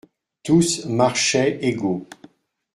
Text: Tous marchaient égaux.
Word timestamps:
Tous 0.41 0.85
marchaient 0.87 1.59
égaux. 1.63 2.07